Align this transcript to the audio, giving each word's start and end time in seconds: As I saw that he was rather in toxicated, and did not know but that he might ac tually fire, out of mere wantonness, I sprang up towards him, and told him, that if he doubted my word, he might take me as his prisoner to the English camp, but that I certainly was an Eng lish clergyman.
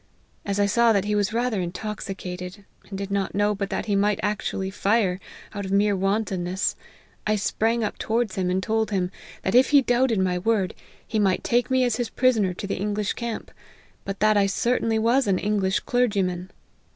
As 0.47 0.59
I 0.59 0.65
saw 0.65 0.93
that 0.93 1.05
he 1.05 1.13
was 1.13 1.31
rather 1.31 1.61
in 1.61 1.71
toxicated, 1.71 2.65
and 2.89 2.97
did 2.97 3.11
not 3.11 3.35
know 3.35 3.53
but 3.53 3.69
that 3.69 3.85
he 3.85 3.95
might 3.95 4.19
ac 4.23 4.37
tually 4.37 4.73
fire, 4.73 5.19
out 5.53 5.63
of 5.63 5.71
mere 5.71 5.95
wantonness, 5.95 6.75
I 7.27 7.35
sprang 7.35 7.83
up 7.83 7.99
towards 7.99 8.33
him, 8.33 8.49
and 8.49 8.63
told 8.63 8.89
him, 8.89 9.11
that 9.43 9.53
if 9.53 9.69
he 9.69 9.83
doubted 9.83 10.17
my 10.19 10.39
word, 10.39 10.73
he 11.07 11.19
might 11.19 11.43
take 11.43 11.69
me 11.69 11.83
as 11.83 11.97
his 11.97 12.09
prisoner 12.09 12.55
to 12.55 12.65
the 12.65 12.77
English 12.79 13.13
camp, 13.13 13.51
but 14.03 14.21
that 14.21 14.37
I 14.37 14.47
certainly 14.47 14.97
was 14.97 15.27
an 15.27 15.37
Eng 15.37 15.59
lish 15.59 15.79
clergyman. 15.79 16.49